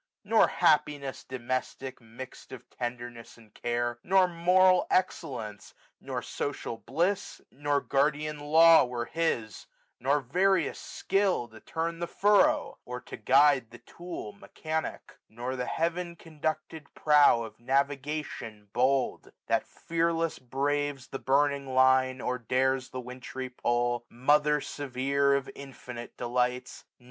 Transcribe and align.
Nor 0.23 0.47
happiness 0.47 1.23
Domestic, 1.23 2.01
mix*d 2.01 2.55
of 2.55 2.67
tenderness 2.71 3.37
and 3.37 3.53
care^ 3.53 3.99
Nor 4.03 4.27
moral 4.27 4.87
excellence, 4.89 5.75
nor 5.99 6.23
social 6.23 6.77
bUss, 6.77 7.39
Nor 7.51 7.81
guardian 7.81 8.39
law, 8.39 8.83
were 8.83 9.05
his; 9.05 9.67
nor 9.99 10.19
various 10.19 10.79
skill 10.79 11.47
To 11.49 11.59
turn 11.59 11.99
the 11.99 12.07
furrow^ 12.07 12.77
or 12.83 12.99
to 13.01 13.15
guide 13.15 13.69
the 13.69 13.77
tool 13.77 14.31
1765 14.31 14.81
Mechanic; 14.81 15.17
nor 15.29 15.55
the 15.55 15.67
heaven 15.67 16.15
conducted 16.15 16.91
prow 16.95 17.43
Of 17.43 17.59
navigation 17.59 18.69
bold, 18.73 19.31
that 19.45 19.67
fearless 19.67 20.39
braves 20.39 21.09
The 21.09 21.19
burning 21.19 21.67
Une, 21.67 22.21
or 22.21 22.39
dares 22.39 22.89
the 22.89 22.99
wintry 22.99 23.51
pole; 23.51 24.07
Mother 24.09 24.61
severe 24.61 25.35
of 25.35 25.47
infinite 25.53 26.17
delights 26.17 26.85